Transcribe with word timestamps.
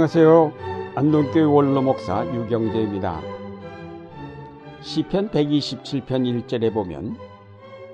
안녕하세요. 0.00 0.54
안동교회 0.94 1.42
원로 1.42 1.82
목사 1.82 2.24
유경재입니다. 2.34 3.20
시편 4.80 5.28
127편 5.28 6.46
1절에 6.46 6.72
보면 6.72 7.18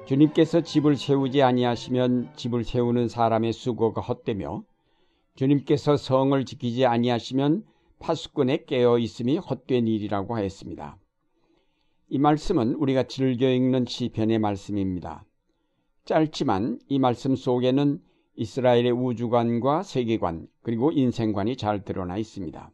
주님께서 0.06 0.60
집을 0.60 0.96
세우지 0.96 1.42
아니하시면 1.42 2.30
집을 2.36 2.62
세우는 2.62 3.08
사람의 3.08 3.52
수고가 3.52 4.02
헛되며 4.02 4.62
주님께서 5.34 5.96
성을 5.96 6.44
지키지 6.44 6.86
아니하시면 6.86 7.64
파수꾼에 7.98 8.66
깨어 8.66 8.98
있음이 8.98 9.38
헛된 9.38 9.88
일이라고 9.88 10.36
하였습니다. 10.36 10.98
이 12.08 12.18
말씀은 12.20 12.74
우리가 12.74 13.02
즐겨 13.08 13.50
읽는 13.50 13.84
시편의 13.84 14.38
말씀입니다. 14.38 15.24
짧지만 16.04 16.78
이 16.88 17.00
말씀 17.00 17.34
속에는 17.34 18.00
이스라엘의 18.36 18.92
우주관과 18.92 19.82
세계관 19.82 20.46
그리고 20.62 20.92
인생관이 20.92 21.56
잘 21.56 21.84
드러나 21.84 22.16
있습니다. 22.16 22.70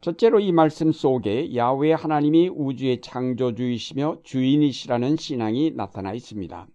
첫째로 0.00 0.40
이 0.40 0.50
말씀 0.50 0.92
속에 0.92 1.54
야외 1.54 1.92
하나님이 1.92 2.48
우주의 2.48 3.00
창조주이시며 3.02 4.20
주인이시라는 4.22 5.16
신앙이 5.16 5.72
나타나 5.72 6.14
있습니다. 6.14 6.66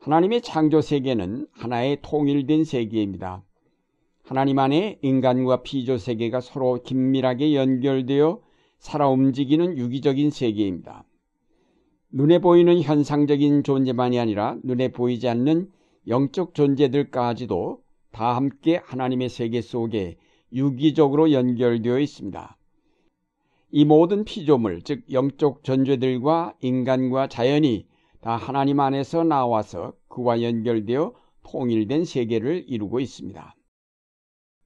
하나님의 0.00 0.42
창조 0.42 0.80
세계는 0.80 1.46
하나의 1.52 1.98
통일된 2.02 2.64
세계입니다. 2.64 3.42
하나님 4.22 4.58
안에 4.58 4.98
인간과 5.02 5.62
피조 5.62 5.98
세계가 5.98 6.40
서로 6.40 6.82
긴밀하게 6.82 7.54
연결되어 7.54 8.40
살아 8.78 9.08
움직이는 9.08 9.76
유기적인 9.76 10.30
세계입니다. 10.30 11.04
눈에 12.12 12.38
보이는 12.38 12.80
현상적인 12.80 13.62
존재만이 13.62 14.18
아니라 14.18 14.56
눈에 14.62 14.88
보이지 14.88 15.28
않는 15.28 15.70
영적 16.08 16.54
존재들까지도 16.54 17.82
다 18.12 18.36
함께 18.36 18.80
하나님의 18.84 19.28
세계 19.28 19.60
속에 19.60 20.16
유기적으로 20.52 21.32
연결되어 21.32 21.98
있습니다. 21.98 22.56
이 23.72 23.84
모든 23.84 24.24
피조물, 24.24 24.82
즉 24.82 25.04
영적 25.12 25.62
존재들과 25.62 26.54
인간과 26.60 27.28
자연이 27.28 27.86
다 28.20 28.36
하나님 28.36 28.80
안에서 28.80 29.22
나와서 29.22 29.92
그와 30.08 30.42
연결되어 30.42 31.14
통일된 31.44 32.04
세계를 32.04 32.64
이루고 32.66 33.00
있습니다. 33.00 33.54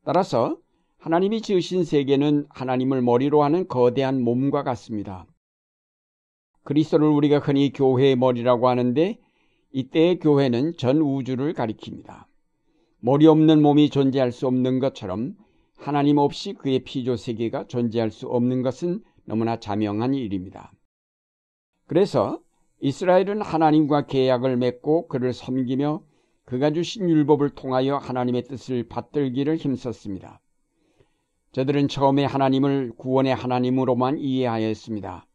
따라서 0.04 0.58
하나님이 0.98 1.42
지으신 1.42 1.84
세계는 1.84 2.46
하나님을 2.48 3.02
머리로 3.02 3.42
하는 3.42 3.68
거대한 3.68 4.22
몸과 4.22 4.62
같습니다. 4.62 5.26
그리스도를 6.62 7.06
우리가 7.08 7.40
흔히 7.40 7.72
교회의 7.72 8.16
머리라고 8.16 8.68
하는데 8.68 9.18
이때의 9.76 10.20
교회는 10.20 10.76
전 10.76 10.98
우주를 10.98 11.52
가리킵니다. 11.52 12.26
머리 13.00 13.26
없는 13.26 13.60
몸이 13.60 13.90
존재할 13.90 14.30
수 14.30 14.46
없는 14.46 14.78
것처럼 14.78 15.34
하나님 15.76 16.18
없이 16.18 16.52
그의 16.52 16.84
피조 16.84 17.16
세계가 17.16 17.66
존재할 17.66 18.12
수 18.12 18.28
없는 18.28 18.62
것은 18.62 19.02
너무나 19.24 19.58
자명한 19.58 20.14
일입니다. 20.14 20.72
그래서 21.88 22.40
이스라엘은 22.82 23.42
하나님과 23.42 24.06
계약을 24.06 24.58
맺고 24.58 25.08
그를 25.08 25.32
섬기며 25.32 26.04
그가 26.44 26.70
주신 26.70 27.10
율법을 27.10 27.50
통하여 27.50 27.96
하나님의 27.96 28.44
뜻을 28.44 28.84
받들기를 28.84 29.56
힘썼습니다. 29.56 30.40
저들은 31.50 31.88
처음에 31.88 32.24
하나님을 32.24 32.92
구원의 32.96 33.34
하나님으로만 33.34 34.18
이해하였습니다. 34.18 35.26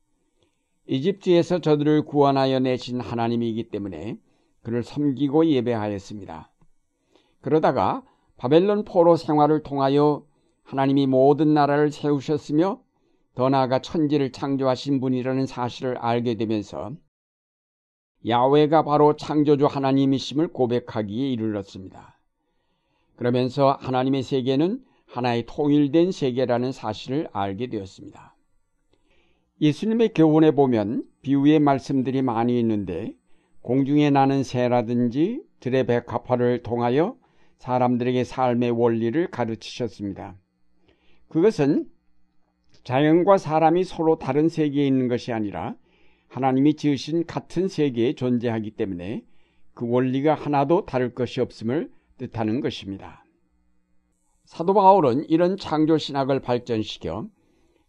이집트에서 0.87 1.59
저들을 1.59 2.03
구원하여 2.03 2.59
내신 2.59 3.01
하나님이기 3.01 3.65
때문에 3.65 4.17
그를 4.61 4.83
섬기고 4.83 5.45
예배하였습니다. 5.45 6.51
그러다가 7.41 8.03
바벨론 8.37 8.83
포로 8.85 9.15
생활을 9.15 9.63
통하여 9.63 10.25
하나님이 10.63 11.07
모든 11.07 11.53
나라를 11.53 11.91
세우셨으며 11.91 12.81
더 13.35 13.49
나아가 13.49 13.79
천지를 13.79 14.31
창조하신 14.31 14.99
분이라는 14.99 15.45
사실을 15.45 15.97
알게 15.97 16.35
되면서 16.35 16.91
야외가 18.27 18.83
바로 18.83 19.15
창조주 19.15 19.65
하나님이심을 19.65 20.49
고백하기에 20.49 21.29
이르렀습니다. 21.31 22.19
그러면서 23.15 23.77
하나님의 23.79 24.23
세계는 24.23 24.83
하나의 25.05 25.45
통일된 25.47 26.11
세계라는 26.11 26.71
사실을 26.71 27.29
알게 27.31 27.67
되었습니다. 27.67 28.35
예수님의 29.61 30.13
교훈에 30.13 30.51
보면 30.51 31.03
비유의 31.21 31.59
말씀들이 31.59 32.21
많이 32.21 32.59
있는데 32.59 33.13
공중에 33.61 34.09
나는 34.09 34.43
새라든지 34.43 35.41
들의 35.59 35.85
백합화를 35.85 36.63
통하여 36.63 37.17
사람들에게 37.57 38.23
삶의 38.23 38.71
원리를 38.71 39.27
가르치셨습니다. 39.31 40.35
그것은 41.27 41.89
자연과 42.83 43.37
사람이 43.37 43.83
서로 43.83 44.17
다른 44.17 44.49
세계에 44.49 44.87
있는 44.87 45.07
것이 45.07 45.33
아니라 45.33 45.75
하나님이 46.27 46.75
지으신 46.75 47.25
같은 47.25 47.67
세계에 47.67 48.13
존재하기 48.13 48.71
때문에 48.71 49.23
그 49.73 49.87
원리가 49.89 50.35
하나도 50.35 50.85
다를 50.85 51.13
것이 51.13 51.41
없음을 51.41 51.91
뜻하는 52.17 52.61
것입니다. 52.61 53.23
사도 54.45 54.73
바울은 54.73 55.25
이런 55.29 55.57
창조 55.57 55.97
신학을 55.97 56.39
발전시켜 56.39 57.27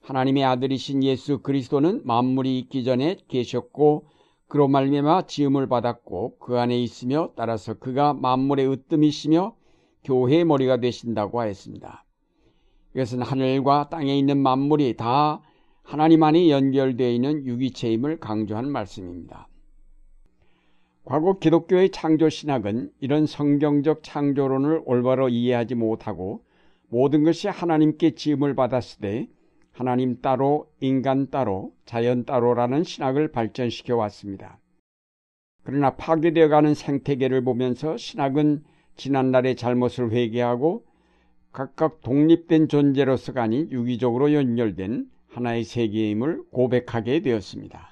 하나님의 0.00 0.44
아들이신 0.44 1.02
예수 1.04 1.38
그리스도는 1.38 2.02
만물이 2.04 2.58
있기 2.58 2.84
전에 2.84 3.16
계셨고 3.28 4.06
그로 4.50 4.66
말미암아 4.66 5.28
지음을 5.28 5.68
받았고 5.68 6.38
그 6.40 6.58
안에 6.58 6.76
있으며 6.82 7.30
따라서 7.36 7.74
그가 7.74 8.14
만물의 8.14 8.68
으뜸이시며 8.68 9.54
교회의 10.02 10.44
머리가 10.44 10.78
되신다고 10.78 11.38
하였습니다. 11.40 12.04
이것은 12.94 13.22
하늘과 13.22 13.90
땅에 13.90 14.18
있는 14.18 14.38
만물이 14.38 14.96
다 14.96 15.40
하나님 15.84 16.24
안에 16.24 16.50
연결되어 16.50 17.10
있는 17.10 17.46
유기체임을 17.46 18.18
강조한 18.18 18.68
말씀입니다. 18.68 19.46
과거 21.04 21.38
기독교의 21.38 21.90
창조 21.90 22.28
신학은 22.28 22.90
이런 22.98 23.26
성경적 23.26 24.02
창조론을 24.02 24.82
올바로 24.84 25.28
이해하지 25.28 25.76
못하고 25.76 26.42
모든 26.88 27.22
것이 27.22 27.46
하나님께 27.46 28.16
지음을 28.16 28.56
받았을 28.56 29.00
때 29.00 29.28
하나님 29.72 30.20
따로, 30.20 30.70
인간 30.80 31.30
따로, 31.30 31.72
자연 31.84 32.24
따로라는 32.24 32.84
신학을 32.84 33.32
발전시켜 33.32 33.96
왔습니다. 33.96 34.58
그러나 35.62 35.96
파괴되어 35.96 36.48
가는 36.48 36.74
생태계를 36.74 37.44
보면서 37.44 37.96
신학은 37.96 38.64
지난날의 38.96 39.56
잘못을 39.56 40.10
회개하고 40.10 40.84
각각 41.52 42.00
독립된 42.02 42.68
존재로서가 42.68 43.42
아닌 43.42 43.70
유기적으로 43.70 44.32
연결된 44.32 45.10
하나의 45.28 45.64
세계임을 45.64 46.44
고백하게 46.50 47.20
되었습니다. 47.20 47.88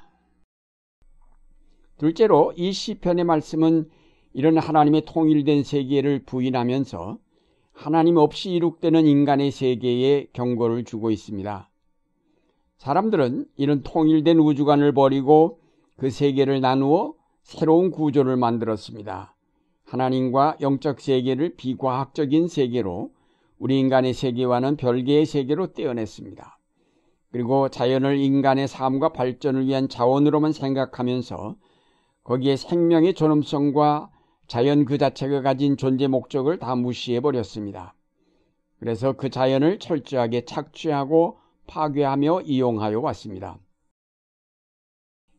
둘째로 1.98 2.52
이 2.56 2.72
시편의 2.72 3.24
말씀은 3.24 3.88
이런 4.32 4.58
하나님의 4.58 5.02
통일된 5.06 5.64
세계를 5.64 6.20
부인하면서 6.24 7.18
하나님 7.78 8.16
없이 8.16 8.50
이룩되는 8.50 9.06
인간의 9.06 9.52
세계에 9.52 10.26
경고를 10.32 10.82
주고 10.82 11.12
있습니다. 11.12 11.70
사람들은 12.76 13.46
이런 13.56 13.84
통일된 13.84 14.36
우주관을 14.36 14.92
버리고 14.92 15.60
그 15.96 16.10
세계를 16.10 16.60
나누어 16.60 17.14
새로운 17.42 17.92
구조를 17.92 18.36
만들었습니다. 18.36 19.32
하나님과 19.84 20.56
영적 20.60 21.00
세계를 21.00 21.54
비과학적인 21.54 22.48
세계로 22.48 23.12
우리 23.60 23.78
인간의 23.78 24.12
세계와는 24.12 24.76
별개의 24.76 25.24
세계로 25.24 25.72
떼어냈습니다. 25.72 26.58
그리고 27.30 27.68
자연을 27.68 28.18
인간의 28.18 28.66
삶과 28.66 29.10
발전을 29.12 29.68
위한 29.68 29.88
자원으로만 29.88 30.50
생각하면서 30.52 31.54
거기에 32.24 32.56
생명의 32.56 33.14
존엄성과 33.14 34.10
자연 34.48 34.86
그 34.86 34.96
자체가 34.96 35.42
가진 35.42 35.76
존재 35.76 36.06
목적을 36.06 36.58
다 36.58 36.74
무시해 36.74 37.20
버렸습니다. 37.20 37.94
그래서 38.80 39.12
그 39.12 39.28
자연을 39.28 39.78
철저하게 39.78 40.46
착취하고 40.46 41.38
파괴하며 41.66 42.42
이용하여 42.42 42.98
왔습니다. 43.00 43.58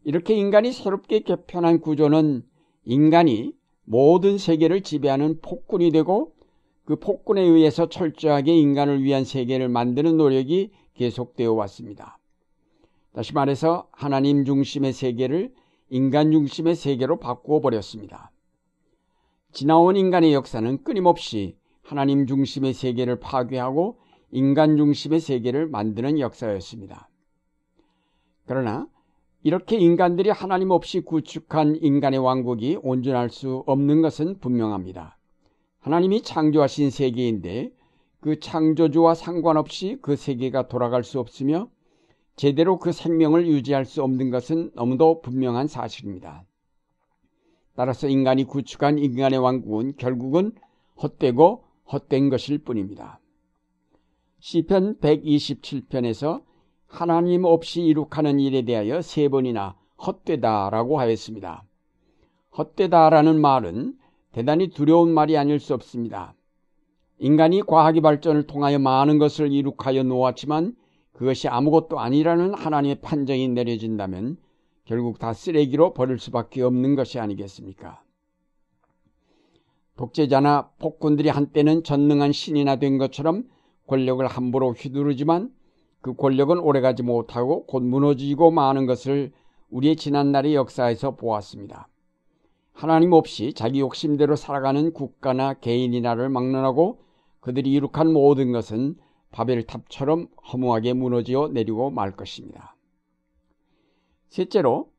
이렇게 0.04 0.36
인간이 0.36 0.72
새롭게 0.72 1.22
개편한 1.22 1.82
구조는 1.82 2.44
인간이 2.86 3.54
모든 3.84 4.38
세계를 4.38 4.82
지배하는 4.82 5.42
폭군이 5.42 5.92
되고 5.92 6.34
그 6.86 6.96
폭군에 6.96 7.42
의해서 7.42 7.90
철저하게 7.90 8.56
인간을 8.56 9.04
위한 9.04 9.24
세계를 9.24 9.70
만드는 9.70 10.18
노력이 10.18 10.72
계속되어 10.94 11.54
왔습니다. 11.54 12.20
다시 13.14 13.34
말해서 13.34 13.88
하나님 13.92 14.46
중심의 14.46 14.94
세계를 14.94 15.52
인간 15.90 16.32
중심의 16.32 16.76
세계로 16.76 17.18
바꾸어 17.18 17.60
버렸습니다. 17.60 18.32
지나온 19.52 19.96
인간의 19.96 20.34
역사는 20.34 20.84
끊임없이 20.84 21.58
하나님 21.82 22.28
중심의 22.28 22.74
세계를 22.74 23.20
파괴하고 23.20 23.98
인간 24.32 24.78
중심의 24.78 25.20
세계를 25.20 25.68
만드는 25.68 26.20
역사였습니다. 26.20 27.10
그러나 28.46 28.88
이렇게 29.42 29.78
인간들이 29.78 30.30
하나님 30.30 30.70
없이 30.70 31.02
구축한 31.02 31.78
인간의 31.82 32.20
왕국이 32.20 32.78
온전할 32.84 33.30
수 33.30 33.64
없는 33.66 34.02
것은 34.02 34.40
분명합니다. 34.40 35.18
하나님이 35.80 36.22
창조하신 36.22 36.92
세계인데 36.92 37.72
그 38.20 38.40
창조주와 38.40 39.16
상관없이 39.16 39.98
그 40.02 40.16
세계가 40.16 40.68
돌아갈 40.68 41.04
수 41.04 41.20
없으며 41.20 41.70
제대로 42.36 42.78
그 42.78 42.92
생명을 42.92 43.48
유지할 43.48 43.86
수 43.86 44.04
없는 44.04 44.30
것은 44.30 44.72
너무도 44.76 45.22
분명한 45.22 45.68
사실입니다. 45.68 46.46
따라서 47.80 48.10
인간이 48.10 48.44
구축한 48.44 49.00
인간의 49.00 49.40
왕국은 49.40 49.94
결국은 49.96 50.52
헛되고 51.02 51.64
헛된 51.90 52.30
것일 52.30 52.58
뿐입니다. 52.58 53.22
시편 54.40 54.98
127편에서 55.00 56.44
하나님 56.88 57.46
없이 57.46 57.82
이룩하는 57.84 58.42
일에 58.42 58.64
대하여 58.64 59.02
세 59.02 59.30
번이나 59.30 59.78
헛되다라고 60.06 61.00
하였습니다. 61.00 61.64
헛되다라는 62.58 63.40
말은 63.40 63.94
대단히 64.34 64.72
두려운 64.72 65.14
말이 65.14 65.38
아닐 65.38 65.62
수 65.62 65.74
없습니다. 65.74 66.34
인간이 67.18 67.62
과학의 67.62 68.02
발전을 68.02 68.46
통하여 68.46 68.78
많은 68.78 69.20
것을 69.20 69.54
이룩하여 69.54 70.04
놓았지만 70.04 70.76
그것이 71.14 71.48
아무것도 71.48 71.98
아니라는 71.98 72.56
하나님의 72.56 73.00
판정이 73.00 73.48
내려진다면 73.48 74.36
결국 74.90 75.20
다 75.20 75.34
쓰레기로 75.34 75.94
버릴 75.94 76.18
수밖에 76.18 76.64
없는 76.64 76.96
것이 76.96 77.20
아니겠습니까? 77.20 78.02
독재자나 79.98 80.72
폭군들이 80.80 81.30
한때는 81.30 81.84
전능한 81.84 82.32
신이나 82.32 82.78
된 82.78 82.98
것처럼 82.98 83.44
권력을 83.86 84.26
함부로 84.26 84.72
휘두르지만 84.72 85.54
그 86.02 86.16
권력은 86.16 86.58
오래가지 86.58 87.04
못하고 87.04 87.68
곧 87.68 87.84
무너지고 87.84 88.50
마는 88.50 88.88
것을 88.88 89.32
우리의 89.70 89.96
지난날의 89.96 90.56
역사에서 90.56 91.16
보았습니다. 91.18 91.88
하나님 92.74 93.14
없이 93.14 93.54
자기 93.54 93.82
욕심대로 93.82 94.36
살아가는 94.36 94.92
국가나 94.92 95.54
개인이나를 95.54 96.30
막론하고 96.30 96.98
그들이 97.42 97.72
이룩한 97.74 98.12
모든 98.12 98.52
것은 98.52 98.96
바벨탑처럼 99.30 100.30
허무하게 100.52 100.94
무너지어 100.94 101.50
내리고 101.50 101.92
말 101.92 102.16
것입니다. 102.16 102.76
셋째로 104.30 104.92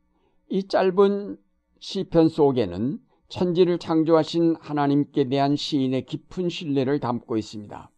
이 0.48 0.66
짧은 0.66 1.38
시편 1.78 2.28
속에는 2.28 2.98
천지를 3.28 3.78
창조하신 3.78 4.56
하나님께 4.60 5.28
대한 5.28 5.56
시인의 5.56 6.04
깊은 6.06 6.48
신뢰를 6.48 6.98
담고 6.98 7.36
있습니다. 7.36 7.90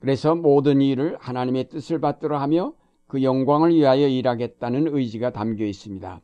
그래서 0.00 0.34
모든 0.34 0.80
일을 0.80 1.18
하나님의 1.20 1.68
뜻을 1.68 2.00
받들어 2.00 2.38
하며 2.38 2.72
그 3.06 3.22
영광을 3.22 3.74
위하여 3.74 4.08
일하겠다는 4.08 4.96
의지가 4.96 5.32
담겨 5.32 5.66
있습니다. 5.66 6.22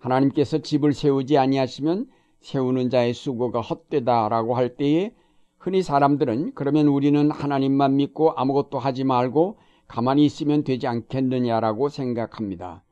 하나님께서 0.00 0.58
집을 0.58 0.92
세우지 0.92 1.38
아니하시면 1.38 2.08
세우는 2.40 2.90
자의 2.90 3.14
수고가 3.14 3.60
헛되다라고 3.60 4.56
할 4.56 4.76
때에 4.76 5.14
흔히 5.58 5.82
사람들은 5.82 6.52
그러면 6.54 6.88
우리는 6.88 7.30
하나님만 7.30 7.96
믿고 7.96 8.32
아무것도 8.32 8.78
하지 8.78 9.04
말고 9.04 9.58
가만히 9.94 10.24
있으면 10.24 10.64
되지 10.64 10.88
않겠느냐라고 10.88 11.88
생각합니다. 11.88 12.82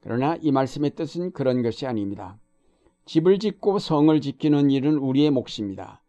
그러나 0.00 0.34
이 0.40 0.50
말씀의 0.50 0.94
뜻은 0.94 1.32
그런 1.32 1.60
것이 1.60 1.86
아닙니다. 1.86 2.38
집을 3.04 3.38
짓고 3.38 3.78
성을 3.78 4.18
지키는 4.18 4.70
일은 4.70 4.96
우리의 4.96 5.30
몫입니다. 5.30 6.00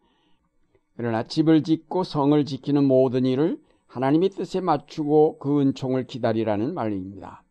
그러나 0.96 1.24
집을 1.24 1.62
짓고 1.62 2.04
성을 2.04 2.42
지키는 2.42 2.84
모든 2.84 3.26
일을 3.26 3.60
하나님의 3.86 4.30
뜻에 4.30 4.62
맞추고 4.62 5.40
그 5.40 5.60
은총을 5.60 6.06
기다리라는 6.06 6.72
말입니다. 6.72 7.42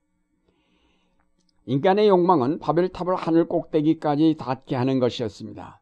인간의 1.68 2.08
욕망은 2.08 2.58
바벨탑을 2.58 3.16
하늘 3.16 3.48
꼭대기까지 3.48 4.38
닿게 4.40 4.76
하는 4.76 4.98
것이었습니다. 4.98 5.80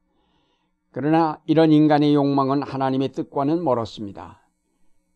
그러나 0.91 1.39
이런 1.45 1.71
인간의 1.71 2.13
욕망은 2.13 2.63
하나님의 2.63 3.13
뜻과는 3.13 3.63
멀었습니다. 3.63 4.41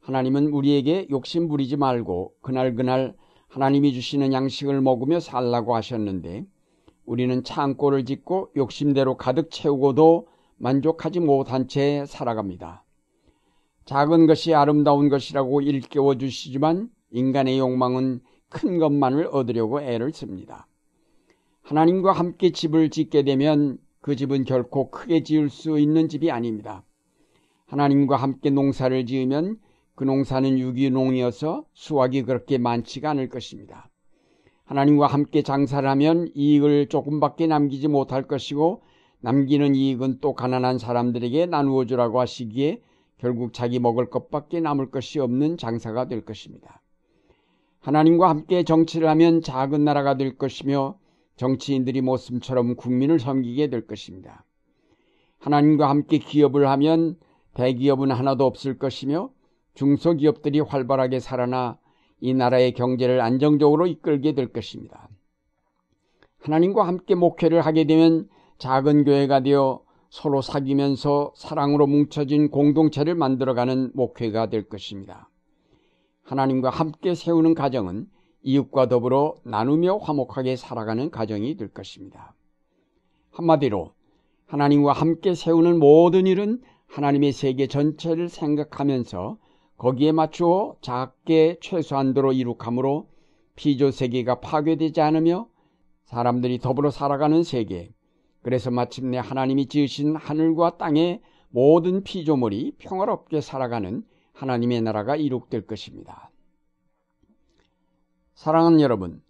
하나님은 0.02 0.48
우리에게 0.48 1.08
욕심 1.12 1.48
부리지 1.48 1.78
말고 1.78 2.34
그날그날 2.42 3.16
하나님이 3.48 3.94
주시는 3.94 4.34
양식을 4.34 4.82
먹으며 4.82 5.20
살라고 5.20 5.76
하셨는데 5.76 6.46
우리는 7.06 7.44
창고를 7.44 8.06
짓고 8.06 8.52
욕심대로 8.56 9.18
가득 9.18 9.52
채우고도 9.52 10.28
만족하지 10.58 11.20
못한 11.20 11.68
채 11.68 12.06
살아갑니다. 12.06 12.84
작은 13.86 14.28
것이 14.28 14.54
아름다운 14.54 15.10
것이라고 15.10 15.62
일깨워 15.62 16.18
주시지만 16.18 16.90
인간의 17.12 17.60
욕망은 17.60 18.22
큰 18.50 18.78
것만을 18.80 19.28
얻으려고 19.32 19.82
애를 19.82 20.12
씁니다. 20.14 20.68
하나님과 21.62 22.12
함께 22.12 22.52
집을 22.52 22.90
짓게 22.90 23.24
되면 23.24 23.78
그 24.02 24.16
집은 24.16 24.46
결코 24.46 24.90
크게 24.90 25.24
지을 25.24 25.50
수 25.50 25.80
있는 25.80 26.10
집이 26.10 26.32
아닙니다. 26.32 26.84
하나님과 27.66 28.16
함께 28.18 28.50
농사를 28.50 29.06
지으면 29.06 29.60
그 30.02 30.04
농사는 30.04 30.58
유기농이어서 30.58 31.66
수확이 31.74 32.24
그렇게 32.24 32.58
많지가 32.58 33.12
않을 33.12 33.30
것입니다. 33.30 33.88
하나님과 34.64 35.06
함께 35.06 35.44
장사를 35.44 35.88
하면 35.88 36.28
이익을 36.34 36.88
조금밖에 36.88 37.46
남기지 37.46 37.88
못할 37.88 38.24
것이고 38.24 38.82
남기는 39.20 39.76
이익은 39.76 40.18
또 40.20 40.34
가난한 40.34 40.80
사람들에게 40.80 41.46
나누어 41.46 41.86
주라고 41.86 42.20
하시기에 42.20 42.82
결국 43.20 43.54
자기 43.54 43.78
먹을 43.78 44.10
것밖에 44.10 44.60
남을 44.60 44.90
것이 44.90 45.20
없는 45.20 45.58
장사가 45.58 46.08
될 46.08 46.26
것입니다. 46.26 46.82
하나님과 47.82 48.28
함께 48.28 48.64
정치를 48.64 49.08
하면 49.08 49.44
작은 49.44 49.84
나라가 49.84 50.18
될 50.18 50.36
것이며 50.36 50.98
정치인들이 51.36 52.02
모습처럼 52.02 52.76
국민을 52.76 53.20
섬기게 53.20 53.70
될 53.70 53.86
것입니다. 53.86 54.46
하나님과 55.38 55.88
함께 55.88 56.18
기업을 56.18 56.68
하면 56.70 57.20
대기업은 57.54 58.10
하나도 58.10 58.48
없을 58.48 58.80
것이며 58.80 59.30
중소기업들이 59.74 60.60
활발하게 60.60 61.20
살아나 61.20 61.78
이 62.20 62.34
나라의 62.34 62.74
경제를 62.74 63.22
안정적으로 63.22 63.88
이끌게 63.88 64.34
될 64.34 64.52
것입니다. 64.52 65.10
하나님과 66.40 66.88
함께 66.88 67.16
목회를 67.16 67.62
하게 67.62 67.86
되면 67.86 68.28
작은 68.58 69.06
교회가 69.06 69.42
되어 69.42 69.82
서로 70.10 70.42
사귀면서 70.42 71.34
사랑으로 71.36 71.88
뭉쳐진 71.88 72.52
공동체를 72.52 73.16
만들어가는 73.16 73.92
목회가 73.94 74.50
될 74.50 74.68
것입니다. 74.68 75.30
하나님과 76.24 76.70
함께 76.70 77.16
세우는 77.16 77.56
가정은 77.56 78.08
이웃과 78.44 78.88
더불어 78.90 79.36
나누며 79.44 79.98
화목하게 79.98 80.56
살아가는 80.56 81.10
가정이 81.10 81.58
될 81.58 81.70
것입니다. 81.70 82.34
한마디로 83.32 83.94
하나님과 84.48 84.92
함께 84.94 85.34
세우는 85.34 85.80
모든 85.80 86.28
일은 86.28 86.62
하나님의 86.88 87.32
세계 87.32 87.68
전체를 87.68 88.28
생각하면서 88.28 89.38
거기에 89.82 90.12
맞추어 90.12 90.76
작게 90.82 91.58
최소한도로 91.60 92.34
이룩함으로 92.34 93.10
피조 93.56 93.90
세계가 93.90 94.40
파괴되지 94.40 95.02
않으며 95.02 95.48
사람들이 96.04 96.60
더불어 96.60 96.92
살아가는 96.92 97.42
세계, 97.42 97.92
그래서 98.44 98.70
마침내 98.70 99.18
하나님이 99.18 99.66
지으신 99.66 100.16
하늘과 100.16 100.78
땅의 100.78 101.22
모든 101.50 102.04
피조물이 102.04 102.74
평화롭게 102.78 103.42
살아가는 103.42 104.04
하나님의 104.34 104.84
나라가 104.84 105.16
이룩될 105.16 105.66
것입니다. 105.66 106.30
사랑하는 108.36 108.82
여러분, 108.82 109.24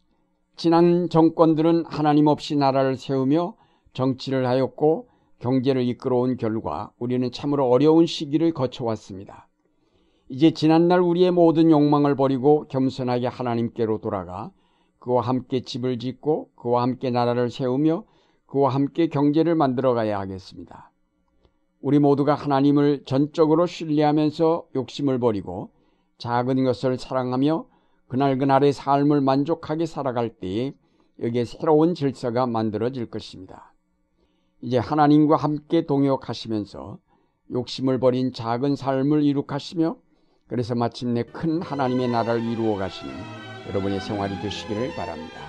지난 0.58 1.08
정권들은 1.08 1.86
하나님 1.86 2.28
없이 2.28 2.58
나라를 2.58 2.98
세우며 2.98 3.56
정치를 3.94 4.46
하였고 4.46 5.08
경제를 5.40 5.84
이끌어온 5.84 6.36
결과 6.36 6.92
우리는 7.00 7.32
참으로 7.32 7.70
어려운 7.70 8.06
시기를 8.06 8.54
거쳐왔습니다. 8.54 9.48
이제 10.34 10.52
지난날 10.52 11.02
우리의 11.02 11.32
모든 11.32 11.72
욕망을 11.72 12.16
버리고 12.16 12.66
겸손하게 12.70 13.28
하나님께로 13.28 14.00
돌아가 14.00 14.50
그와 15.00 15.24
함께 15.24 15.60
집을 15.60 16.00
짓고 16.00 16.52
그와 16.56 16.84
함께 16.84 17.12
나라를 17.12 17.50
세우며 17.50 18.06
그와 18.46 18.70
함께 18.70 19.08
경제를 19.08 19.56
만들어 19.56 19.94
가야 19.94 20.22
하겠습니다. 20.22 20.90
우리 21.82 22.00
모두가 22.00 22.34
하나님을 22.34 23.04
전적으로 23.04 23.66
신뢰하면서 23.66 24.68
욕심을 24.74 25.20
버리고 25.20 25.72
작은 26.18 26.64
것을 26.64 26.98
사랑하며 26.98 27.66
그날그날의 28.08 28.72
삶을 28.72 29.20
만족하게 29.20 29.86
살아갈 29.86 30.30
때에 30.30 30.74
여기에 31.22 31.44
새로운 31.44 31.94
질서가 31.94 32.48
만들어질 32.48 33.08
것입니다. 33.08 33.74
이제 34.62 34.78
하나님과 34.78 35.36
함께 35.36 35.86
동역하시면서 35.86 37.00
욕심을 37.52 38.00
버린 38.00 38.32
작은 38.32 38.78
삶을 38.78 39.24
이룩하시며 39.24 39.98
그래서 40.52 40.76
마침내 40.76 41.24
큰 41.24 41.62
하나님의 41.62 42.10
나라를 42.10 42.44
이루어 42.44 42.76
가시는 42.76 43.14
여러분의 43.70 44.02
생활이 44.02 44.38
되시기를 44.42 44.94
바랍니다. 44.96 45.40